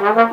[0.00, 0.31] Gracias.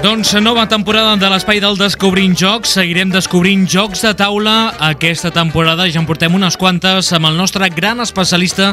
[0.00, 2.70] Doncs nova temporada de l'Espai del Descobrint Jocs.
[2.78, 4.70] Seguirem descobrint jocs de taula.
[4.80, 8.70] Aquesta temporada ja en portem unes quantes amb el nostre gran especialista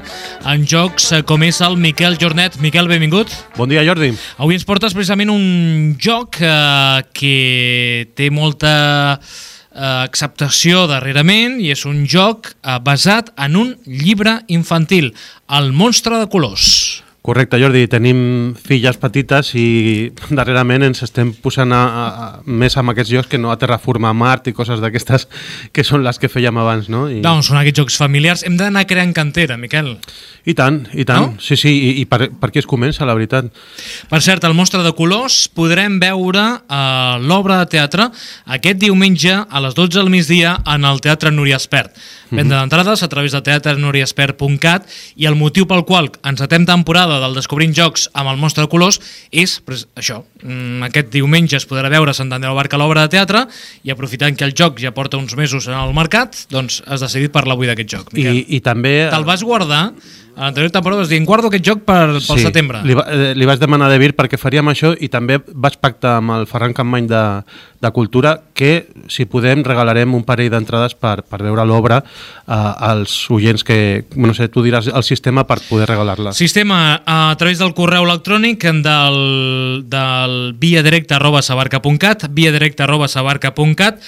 [0.48, 2.56] en jocs, com és el Miquel Jornet.
[2.64, 3.34] Miquel, benvingut.
[3.58, 4.14] Bon dia, Jordi.
[4.40, 8.72] Avui ens portes precisament un joc eh, que té molta
[9.18, 15.12] eh, acceptació darrerament i és un joc eh, basat en un llibre infantil,
[15.52, 16.97] El monstre de colors.
[17.28, 17.82] Correcte, Jordi.
[17.92, 18.20] Tenim
[18.56, 19.66] filles petites i
[20.32, 24.14] darrerament ens estem posant a, a, a, més amb aquests jocs que no a Terraforma
[24.16, 25.28] Mart i coses d'aquestes
[25.76, 27.10] que són les que fèiem abans, no?
[27.12, 27.20] I...
[27.26, 28.46] Doncs són aquests jocs familiars.
[28.48, 29.98] Hem d'anar creant cantera, Miquel.
[30.48, 31.34] I tant, i tant.
[31.34, 31.44] No?
[31.44, 33.52] Sí, sí, i, i per, per aquí es comença, la veritat.
[34.08, 38.08] Per cert, el monstre de colors podrem veure eh, l'obra de teatre
[38.56, 41.92] aquest diumenge a les 12 del migdia en el Teatre Núria Espert.
[42.32, 47.76] Venda d'entrades a través de teatrenuriaespert.cat i el motiu pel qual encetem temporada del Descobrint
[47.78, 49.00] Jocs amb el monstre de colors
[49.32, 50.22] és pues, això.
[50.44, 53.46] Mm, Aquest diumenge es podrà veure a Sant Andreu Barca l'obra de teatre
[53.88, 57.34] i aprofitant que el joc ja porta uns mesos en el mercat, doncs has decidit
[57.34, 58.14] parlar avui d'aquest joc.
[58.14, 58.44] Miquel.
[58.44, 58.96] I, i també...
[59.12, 59.92] Te'l vas guardar
[60.38, 62.84] a l'anterior temporada vas dir, guardo aquest joc per, pel setembre.
[62.86, 66.20] Li, va, eh, li vaig demanar de Vir perquè faríem això i també vaig pactar
[66.20, 67.24] amb el Ferran Campany de,
[67.82, 73.18] de Cultura que, si podem, regalarem un parell d'entrades per, per veure l'obra eh, als
[73.34, 76.36] oients que, no sé, tu diràs el sistema per poder regalar-la.
[76.38, 79.22] Sistema a través del correu electrònic del,
[79.90, 84.06] del via directe arroba sabarca.cat, via directe arroba sabarca.cat,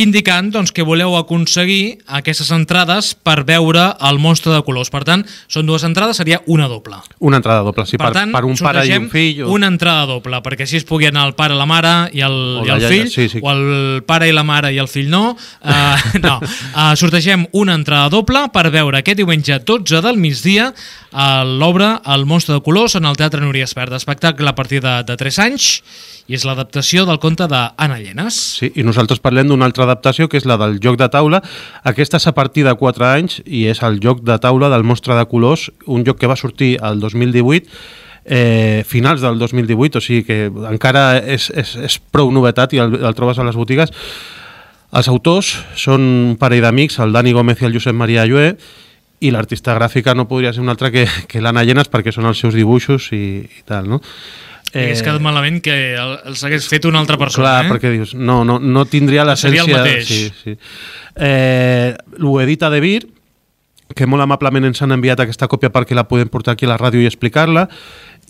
[0.00, 4.90] indicant doncs, que voleu aconseguir aquestes entrades per veure el monstre de colors.
[4.92, 6.98] Per tant, són dues entrades, seria una doble.
[7.20, 9.42] Una entrada doble, sí, per, per tant, per un pare i un fill.
[9.44, 9.50] O...
[9.56, 12.66] una entrada doble, perquè així es pugui anar el pare, la mare i el, O
[12.66, 13.42] i el fill, sí, sí.
[13.42, 15.36] o el pare i la mare i el fill no.
[15.60, 21.42] Uh, no, uh, sortegem una entrada doble per veure aquest diumenge 12 del migdia uh,
[21.46, 25.16] l'obra El monstre de colors en el Teatre Núria Espert, espectacle a partir de, de
[25.18, 25.68] 3 anys
[26.30, 28.36] i és l'adaptació del conte d'Anna Llenes.
[28.60, 31.42] Sí, i nosaltres parlem d'una altra adaptació que és la del joc de taula.
[31.84, 35.16] Aquesta és a partir de 4 anys i és el joc de taula del monstre
[35.18, 37.66] de colors, un joc que va sortir el 2018
[38.24, 43.00] eh, finals del 2018, o sigui que encara és, és, és prou novetat i el,
[43.02, 43.90] el trobes a les botigues.
[44.92, 48.52] Els autors són un parell d'amics, el Dani Gómez i el Josep Maria Llué,
[49.22, 52.40] i l'artista gràfica no podria ser un altre que, que l'Anna Llenes perquè són els
[52.42, 54.02] seus dibuixos i, i tal, no?
[54.72, 54.86] Eh...
[54.86, 57.48] Hagués quedat malament que el- els hagués fet una altra persona.
[57.48, 57.72] Clar, eh?
[57.74, 59.82] perquè dius, no, no, no tindria Seria el l'essència...
[59.82, 60.06] mateix.
[60.08, 60.56] Sí, sí.
[61.16, 63.02] Eh, Ho edita De Vir,
[63.94, 66.78] que molt amablement ens han enviat aquesta còpia perquè la podem portar aquí a la
[66.80, 67.66] ràdio i explicar-la,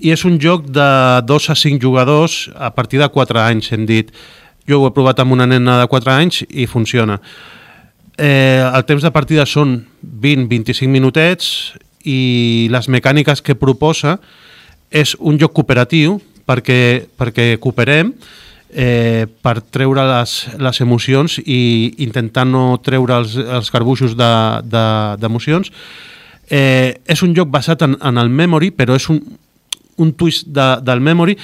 [0.03, 0.89] i és un joc de
[1.29, 4.11] 2 a 5 jugadors a partir de 4 anys, hem dit.
[4.67, 7.21] Jo ho he provat amb una nena de 4 anys i funciona.
[8.19, 11.73] Eh, el temps de partida són 20-25 minutets
[12.05, 14.19] i les mecàniques que proposa
[14.91, 18.13] és un joc cooperatiu perquè, perquè cooperem
[18.73, 21.61] eh, per treure les, les emocions i
[22.05, 24.73] intentar no treure els, els carbuixos d'emocions.
[24.73, 24.87] De,
[25.23, 25.73] d'emocions.
[26.51, 29.23] eh, és un joc basat en, en el memory, però és un,
[29.97, 31.37] un twist de, del memory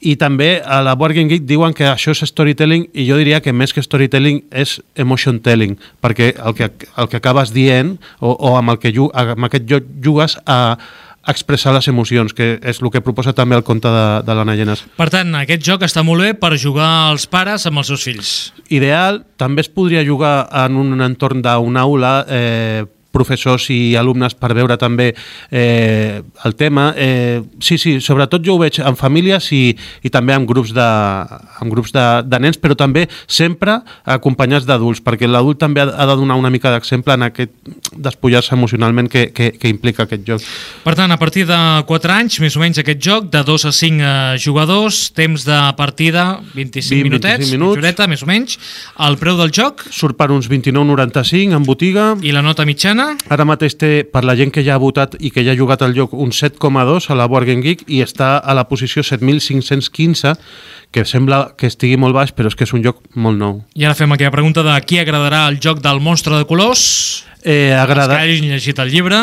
[0.00, 3.42] i també a la Board Game Geek diuen que això és storytelling i jo diria
[3.44, 8.32] que més que storytelling és emotion telling perquè el que, el que acabes dient o,
[8.32, 10.78] o amb, el que, amb aquest joc jugues a
[11.28, 14.84] expressar les emocions, que és el que proposa també el conte de, de l'Anna Llenes.
[14.96, 18.30] Per tant, aquest joc està molt bé per jugar als pares amb els seus fills.
[18.72, 24.52] Ideal, també es podria jugar en un entorn d'una aula, eh, professors i alumnes per
[24.56, 25.10] veure també
[25.50, 26.90] eh, el tema.
[26.96, 29.62] Eh, sí, sí, sobretot jo ho veig en famílies i,
[30.02, 30.88] i també amb grups, de,
[31.60, 36.08] amb grups de, de nens, però també sempre acompanyats d'adults, perquè l'adult també ha, ha
[36.10, 37.54] de donar una mica d'exemple en aquest
[37.90, 40.46] despullar-se emocionalment que, que, que implica aquest joc.
[40.84, 41.58] Per tant, a partir de
[41.88, 45.60] 4 anys, més o menys, aquest joc, de 2 a 5 eh, jugadors, temps de
[45.78, 47.76] partida, 25 20, minutets, 25 minuts.
[47.76, 48.58] mitja horeta, més o menys.
[49.06, 52.99] El preu del joc Surt per uns 29,95 en botiga, i la nota mitjana,
[53.30, 55.82] Ara mateix té, per la gent que ja ha votat i que ja ha jugat
[55.82, 60.36] al joc, un 7,2 a la Board Game Geek i està a la posició 7.515,
[60.90, 63.60] que sembla que estigui molt baix, però és que és un joc molt nou.
[63.74, 67.72] i ara fem aquella pregunta de qui agradarà el joc del monstre de colors, Eh,
[67.72, 69.18] els agrada, que hagin llegit el llibre,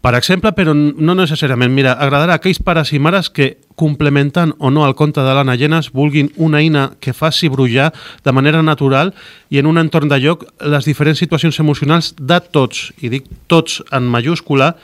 [0.00, 1.72] per exemple, però no necessàriament.
[1.74, 5.54] Mira, agradarà a aquells pares i mares que complementant o no el conte de l'Anna
[5.54, 7.92] Llenes, vulguin una eina que faci brullar
[8.24, 9.12] de manera natural
[9.52, 13.82] i en un entorn de lloc les diferents situacions emocionals de tots, i dic tots
[13.92, 14.74] en mayúscula,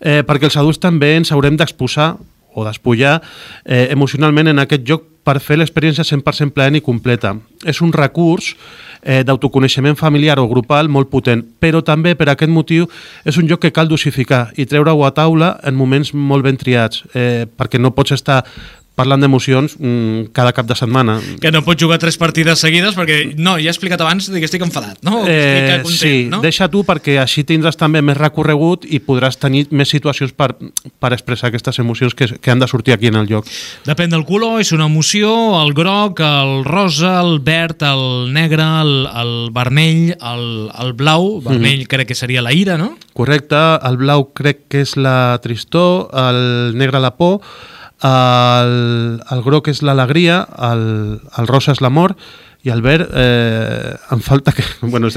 [0.00, 2.14] eh, perquè els adults també ens haurem d'exposar
[2.54, 3.18] o despullar
[3.64, 7.34] eh, emocionalment en aquest joc per fer l'experiència 100% plena i completa.
[7.66, 8.54] És un recurs
[9.08, 12.86] eh, d'autoconeixement familiar o grupal molt potent, però també per aquest motiu
[13.24, 17.06] és un joc que cal dosificar i treure-ho a taula en moments molt ben triats,
[17.14, 18.42] eh, perquè no pots estar
[18.98, 21.18] parlant d'emocions mm, cada cap de setmana.
[21.42, 24.64] Que no pots jugar tres partides seguides perquè, no, ja he explicat abans que estic
[24.66, 25.22] enfadat, no?
[25.30, 26.42] Eh, content, sí, no?
[26.44, 30.50] deixa tu perquè així tindràs també més recorregut i podràs tenir més situacions per,
[30.98, 33.46] per expressar aquestes emocions que, que han de sortir aquí en el joc.
[33.86, 35.30] Depèn del color, és una emoció,
[35.62, 41.86] el groc, el rosa, el verd, el negre, el, el vermell, el, el blau, vermell
[41.88, 42.96] crec que seria la ira, no?
[43.14, 47.42] Correcte, el blau crec que és la tristor, el negre la por,
[48.04, 48.74] el,
[49.18, 50.84] el groc és l'alegria, el,
[51.38, 52.14] el rosa és l'amor
[52.66, 54.64] i el verd eh, em falta que...
[54.92, 55.10] Bueno,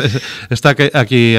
[0.50, 1.38] està aquí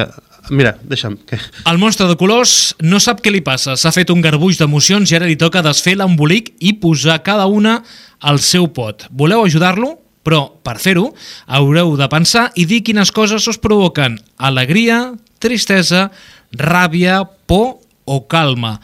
[0.51, 1.17] mira, deixa'm.
[1.27, 1.39] Que...
[1.71, 3.77] El monstre de colors no sap què li passa.
[3.79, 7.81] S'ha fet un garbuix d'emocions i ara li toca desfer l'embolic i posar cada una
[8.21, 9.07] al seu pot.
[9.11, 9.97] Voleu ajudar-lo?
[10.23, 11.09] Però, per fer-ho,
[11.51, 16.11] haureu de pensar i dir quines coses us provoquen alegria, tristesa,
[16.55, 18.77] ràbia, por o calma.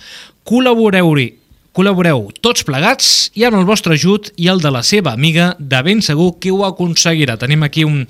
[0.48, 1.28] Col·laboreu-hi
[1.76, 5.78] Col·laboreu tots plegats i amb el vostre ajut i el de la seva amiga, de
[5.86, 7.36] ben segur que ho aconseguirà.
[7.38, 8.00] Tenim aquí un,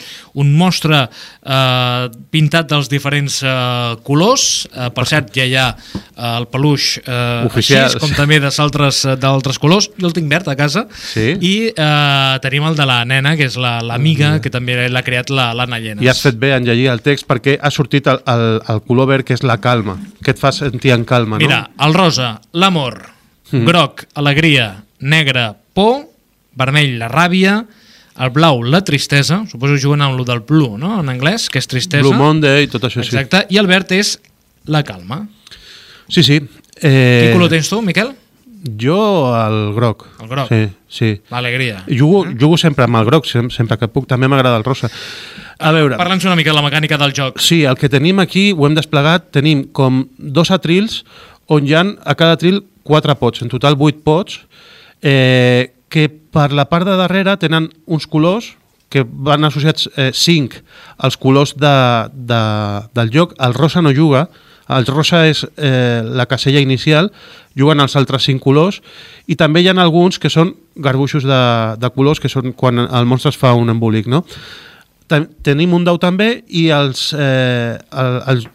[0.41, 4.47] un mostre eh, pintat dels diferents eh, colors.
[4.73, 7.19] Eh, per cert, ja hi ha eh, el peluix eh,
[7.51, 8.49] Oficial, així, com també de
[9.21, 9.91] d'altres colors.
[10.01, 10.87] Jo el tinc verd a casa.
[11.11, 11.35] Sí.
[11.37, 15.29] I eh, tenim el de la nena, que és la- l'amiga, que també l'ha creat
[15.35, 16.01] la- l'Anna Llenes.
[16.07, 19.11] I has fet bé en llegir el text perquè ha sortit el, el, el color
[19.13, 21.45] verd que és la calma, que et fa sentir en calma, no?
[21.45, 23.03] Mira, el rosa, l'amor,
[23.51, 23.65] mm.
[23.67, 26.07] groc, alegria, negre, por,
[26.59, 27.65] vermell, la ràbia,
[28.19, 31.59] el blau, la tristesa, suposo que juguen amb el del blue, no?, en anglès, que
[31.63, 32.03] és tristesa.
[32.03, 34.17] Blue Monday i tot això, Exacte, i el verd és
[34.67, 35.27] la calma.
[36.09, 36.23] sí.
[36.23, 36.35] Sí, sí.
[36.81, 36.81] Eh...
[36.81, 38.15] Quin Eh, color tens tu, Miquel?
[38.81, 38.97] jo
[39.39, 40.07] el groc.
[40.21, 40.49] El groc.
[40.51, 41.21] Sí, sí.
[41.31, 41.85] L'alegria.
[41.87, 44.09] Jugo, jugo sempre amb el groc, sem- sempre que puc.
[44.11, 44.91] També m'agrada el rosa.
[45.61, 47.39] A veure, Parla'ns una mica de la mecànica del joc.
[47.39, 51.05] sí, el que tenim aquí, ho hem desplegat, tenim com dos atrils
[51.49, 54.41] on hi ha a cada atril quatre pots, en total vuit pots,
[55.03, 58.55] eh, que per la part de darrere tenen uns colors
[58.89, 60.55] que van associats eh, cinc
[60.97, 61.73] als colors de,
[62.13, 62.43] de,
[62.97, 63.35] del joc.
[63.41, 64.27] El rosa no juga,
[64.69, 67.11] el rosa és eh, la casella inicial,
[67.57, 68.81] juguen els altres cinc colors,
[69.29, 71.43] i també hi ha alguns que són garbuixos de,
[71.81, 74.25] de colors, que són quan el monstre es fa un embolic, no?
[75.09, 78.49] Ten- tenim un dau també i els, eh, el, els,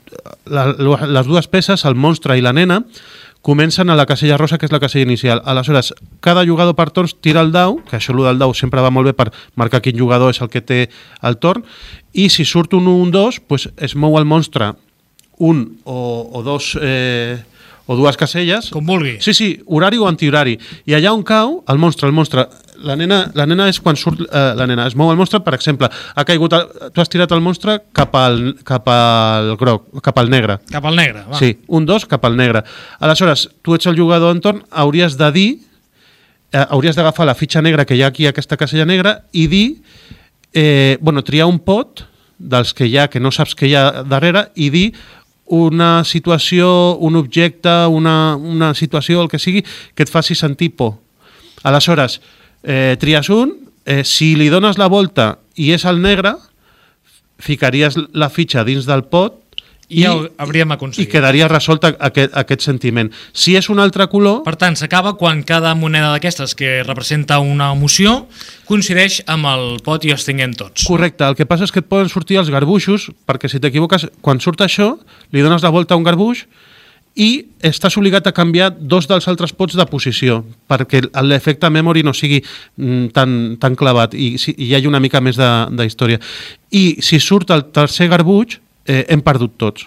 [0.46, 2.84] la, les dues peces, el monstre i la nena,
[3.44, 5.42] comencen a la casella rosa, que és la casella inicial.
[5.46, 5.92] Aleshores,
[6.24, 9.14] cada jugador per torns tira el dau, que això del dau sempre va molt bé
[9.14, 10.88] per marcar quin jugador és el que té
[11.22, 11.66] el torn,
[12.14, 14.72] i si surt un 1 un 2, pues es mou el monstre
[15.44, 17.44] un o, o dos eh,
[17.86, 18.72] o dues caselles.
[18.72, 19.18] Com vulgui.
[19.20, 20.56] Sí, sí, horari o antihorari.
[20.88, 22.48] I allà on cau, el monstre, el monstre,
[22.84, 25.56] la nena, la nena és quan surt eh, la nena, es mou el monstre, per
[25.58, 30.20] exemple, ha caigut, el, tu has tirat el monstre cap al, cap al groc, cap
[30.20, 30.60] al negre.
[30.72, 31.40] Cap al negre, va.
[31.40, 32.64] Sí, un dos cap al negre.
[33.04, 35.50] Aleshores, tu ets el jugador entorn, hauries de dir,
[36.52, 39.68] eh, hauries d'agafar la fitxa negra que hi ha aquí aquesta casella negra i dir,
[40.54, 42.06] eh, bueno, triar un pot
[42.38, 44.88] dels que hi ha, que no saps que hi ha darrere, i dir
[45.46, 49.64] una situació, un objecte, una, una situació, el que sigui,
[49.96, 50.98] que et faci sentir por.
[51.64, 52.20] Aleshores,
[52.64, 53.54] eh, tries un,
[53.86, 56.36] eh, si li dones la volta i és el negre,
[57.44, 59.40] ficaries la fitxa dins del pot
[59.94, 61.10] I ja ho hauríem i aconseguit.
[61.12, 63.12] quedaria resolt aquest, aquest sentiment.
[63.34, 67.74] Si és un altre color, Per tant, s'acaba quan cada moneda d'aquestes que representa una
[67.76, 68.28] emoció
[68.66, 70.88] coincideix amb el pot i els tinguem tots.
[70.88, 74.40] correcte, el que passa és que et poden sortir els garbuixos, perquè si t'equivoques, quan
[74.40, 74.98] surt això,
[75.32, 76.48] li dones la volta a un garbuix
[77.16, 80.40] i estàs obligat a canviar dos dels altres pots de posició,
[80.70, 85.02] perquè l'efecte memory no sigui mm, tan, tan clavat i, si, i hi hagi una
[85.04, 86.22] mica més de, de història.
[86.74, 88.58] I si surt el tercer garbuix,
[88.90, 89.86] eh, hem perdut tots.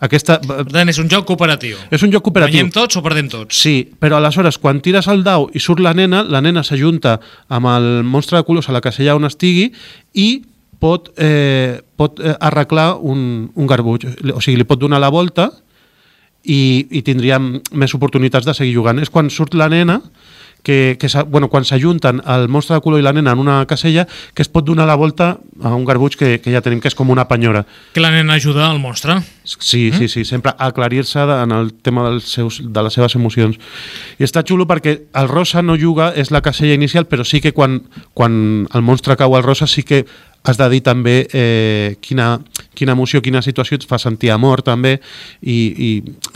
[0.00, 1.76] Aquesta, Per tant, és un joc cooperatiu.
[1.92, 2.62] és un joc cooperatiu.
[2.62, 3.58] Guanyem tots o perdem tots?
[3.60, 7.68] Sí, però aleshores, quan tires el dau i surt la nena, la nena s'ajunta amb
[7.68, 9.66] el monstre de colors a la casella on estigui
[10.14, 10.28] i
[10.80, 14.06] pot, eh, pot eh, arreglar un, un garbuix.
[14.32, 15.50] O sigui, li pot donar la volta
[16.44, 19.00] i, i tindríem més oportunitats de seguir jugant.
[19.02, 20.00] És quan surt la nena,
[20.62, 24.06] que, que bueno, quan s'ajunten el monstre de color i la nena en una casella,
[24.34, 26.96] que es pot donar la volta a un garbuix que, que ja tenim, que és
[26.96, 27.64] com una penyora.
[27.94, 29.20] Que la nena ajuda al monstre.
[29.44, 33.56] Sí, sí, sí, sempre aclarir-se en el tema dels seus, de les seves emocions.
[34.20, 37.54] I està xulo perquè el Rosa no juga, és la casella inicial, però sí que
[37.56, 37.80] quan,
[38.14, 40.04] quan el monstre cau al Rosa sí que
[40.42, 42.38] has de dir també eh, quina,
[42.74, 44.94] quina emoció, quina situació et fa sentir amor també
[45.42, 45.88] i, i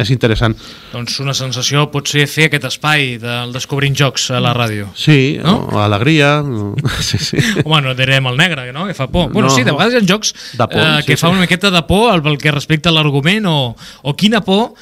[0.03, 0.53] és interessant.
[0.93, 4.91] Doncs una sensació pot ser fer aquest espai del Descobrint Jocs a la ràdio.
[4.95, 5.57] Sí, No?
[5.73, 6.75] o alegria, no?
[7.01, 7.41] sí, sí.
[7.65, 8.87] Home, no direm el negre, no?
[8.87, 9.31] Que fa por.
[9.33, 9.55] Bueno, No.
[9.55, 11.33] sí, de vegades hi ha jocs De por, eh, sí, que fa sí.
[11.33, 14.75] una miqueta de por el, el que respecta a l'argument o, o quina por,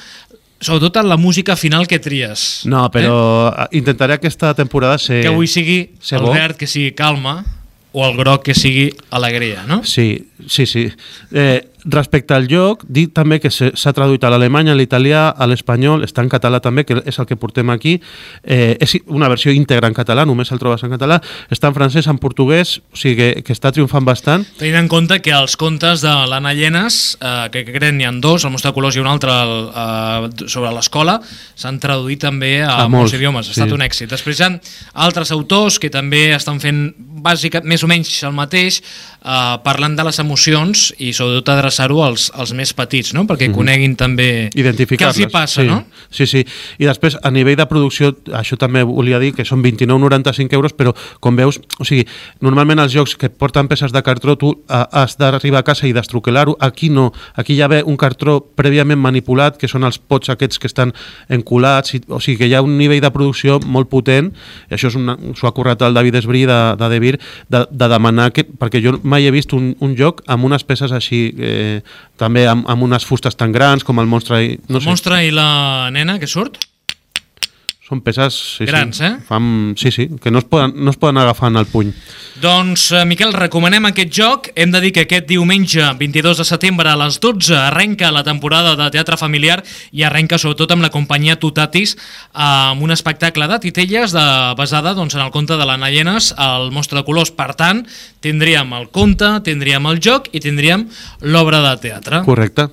[0.63, 2.63] sobretot en la música final que tries.
[2.65, 3.15] No, però
[3.51, 3.67] eh?
[3.79, 5.21] intentaré aquesta temporada ser...
[5.23, 6.35] Que avui sigui ser el bo.
[6.57, 7.43] que sigui calma
[7.93, 9.83] o el groc que sigui alegria, no?
[9.85, 10.91] Sí, sí, sí.
[11.31, 16.05] Eh, respecte al joc, dir també que s'ha traduït a l'alemany, a l'italià, a l'espanyol,
[16.05, 17.97] està en català també, que és el que portem aquí.
[18.43, 21.19] Eh, és una versió íntegra en català, només el trobes en català.
[21.51, 24.45] Està en francès, en portuguès, o sigui que, que està triomfant bastant.
[24.59, 28.45] Tenint en compte que els contes de l'Anna Llenes, eh, que crec n'hi ha dos,
[28.45, 31.19] el Mostre de Colors i un altre el, eh, sobre l'escola,
[31.59, 33.49] s'han traduït també a, A molts molts, idiomes.
[33.49, 33.59] Ha sí.
[33.59, 34.11] estat un èxit.
[34.13, 34.51] Després hi ha
[35.05, 36.85] altres autors que també estan fent
[37.23, 38.81] bàsica, més o menys el mateix,
[39.23, 43.25] eh, parlant de les emocions i sobretot adreçar-ho als, als més petits, no?
[43.29, 45.67] perquè coneguin també què els hi passa, sí.
[45.69, 45.83] no?
[46.13, 46.43] Sí, sí.
[46.77, 50.93] I després, a nivell de producció, això també volia dir que són 29,95 euros, però
[51.23, 52.05] com veus, o sigui,
[52.43, 55.93] normalment els jocs que porten peces de cartró tu eh, has d'arribar a casa i
[55.95, 56.57] destruquelar-ho.
[56.59, 57.11] Aquí no.
[57.35, 60.93] Aquí hi ha un cartró prèviament manipulat, que són els pots aquests que estan
[61.33, 64.31] enculats, i, o sigui que hi ha un nivell de producció molt potent,
[64.69, 67.15] i això s'ho ha currat el David Esbrí de, de Devir,
[67.49, 70.91] de, de demanar que, perquè jo mai he vist un, un joc amb unes peces
[70.97, 71.79] així, eh,
[72.19, 74.41] també amb, amb unes fustes tan grans com el monstre...
[74.43, 74.89] i- No El sé.
[74.89, 76.57] monstre i la nena que surt?
[77.83, 78.35] Són peces...
[78.57, 79.03] Sí, Grans, sí.
[79.03, 79.17] eh?
[79.27, 81.89] Fan, sí, sí, que no es, poden, no es poden agafar en el puny.
[82.39, 84.47] Doncs, eh, Miquel, recomanem aquest joc.
[84.55, 88.77] Hem de dir que aquest diumenge, 22 de setembre, a les 12, arrenca la temporada
[88.79, 89.57] de teatre familiar
[89.91, 91.97] i arrenca sobretot amb la companyia Tutatis
[92.31, 94.23] amb un espectacle de titelles de,
[94.55, 97.33] basada doncs, en el conte de l'Anna Llenes, el monstre de colors.
[97.35, 97.83] Per tant,
[98.23, 100.87] tindríem el conte, tindríem el joc i tindríem
[101.27, 102.23] l'obra de teatre.
[102.23, 102.69] Correcte.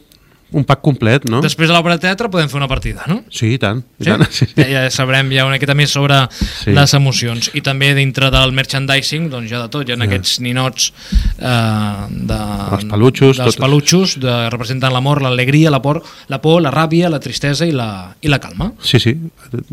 [0.53, 1.41] Un pack complet, no?
[1.45, 3.21] Després de l'obra de teatre podem fer una partida, no?
[3.31, 3.85] Sí, i tant.
[4.01, 4.11] I Sí?
[4.11, 4.25] tant.
[4.31, 4.55] Sí, sí.
[4.57, 6.17] Ja, ja sabrem ja una miqueta més sobre
[6.65, 6.73] Sí.
[6.75, 7.51] les emocions.
[7.55, 9.89] I també dintre del merchandising, doncs ha de tot.
[9.89, 10.05] Hi ha Ja.
[10.09, 10.93] aquests ninots
[11.39, 12.39] eh, de,
[12.77, 13.65] Els pelutxos, dels tot.
[13.65, 18.15] pelutxos, de, representen l'amor, l'alegria, la por, la por, la ràbia, la tristesa i la,
[18.21, 18.73] i la calma.
[18.83, 19.15] Sí, sí,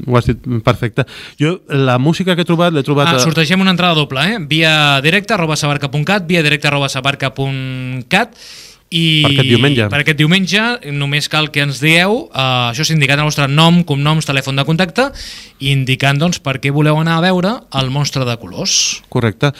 [0.05, 1.05] ho has dit perfecte.
[1.39, 3.07] Jo, la música que he trobat, l'he trobat...
[3.07, 4.37] Ah, a- sortegem una entrada doble, eh?
[4.47, 8.37] Via directe arroba sabarca.cat, via directe arroba sabarca.cat
[8.89, 9.89] i Per aquest diumenge.
[9.91, 10.61] per aquest diumenge
[10.95, 14.63] només cal que ens dieu eh, això és indicant el vostre nom, cognoms, telèfon de
[14.63, 15.09] contacte
[15.59, 17.51] indicant doncs, per què voleu anar a veure
[17.81, 19.51] el monstre de colors Correcte.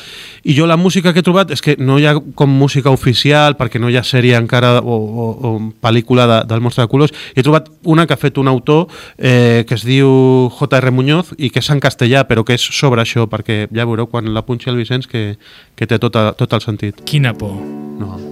[0.43, 3.57] I jo la música que he trobat és que no hi ha com música oficial,
[3.57, 7.13] perquè no hi ha sèrie encara o, o, o pel·lícula de, del Monstre de Colors.
[7.35, 10.91] He trobat una que ha fet un autor eh, que es diu J.R.
[10.91, 14.29] Muñoz i que és en castellà, però que és sobre això, perquè ja veureu quan
[14.33, 15.37] la punxi el Vicenç que,
[15.75, 17.03] que té tot, a, tot el sentit.
[17.05, 17.55] quina por
[17.97, 18.26] No.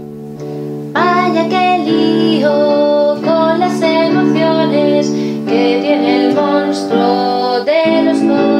[1.27, 8.54] Vaya que lío con las emociones que tiene el monstruo de los colores.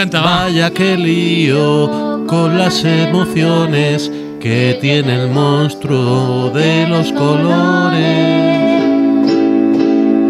[0.00, 0.42] A, a va.
[0.44, 8.82] Vaya que lío con las emociones que tiene el monstruo de los colores.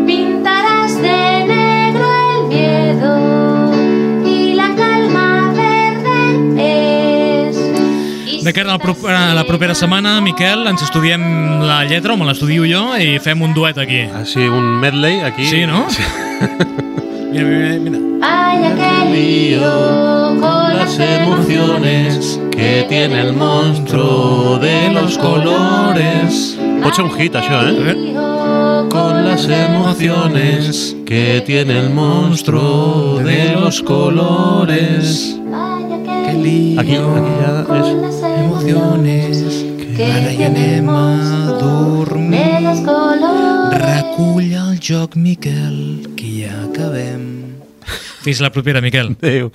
[0.06, 7.56] Pintarás de negro el miedo y la calma verde es.
[8.26, 12.16] Y De cara a la, propera, la propera setmana, Miquel, ens estudiem la lletra, o
[12.18, 14.02] me l'estudio jo, i fem un duet aquí.
[14.10, 15.46] Así un medley aquí.
[15.46, 15.86] Sí, no?
[17.32, 17.98] Mira, mira, mira.
[18.20, 26.58] Vaya que lío con las emociones que tiene el monstruo de los colores.
[26.82, 27.94] Pot ser un hit, això, eh?
[28.90, 35.36] Con las emociones que tiene el monstruo de los colores.
[36.42, 37.32] Lío Aquí, aquí
[37.76, 37.88] és...
[38.00, 39.64] las emociones
[39.96, 42.40] que anem a monstruo dormir.
[43.70, 47.54] de joc, Miquel, que ja acabem.
[48.24, 49.14] Fins la propera, Miquel.
[49.20, 49.52] Adéu.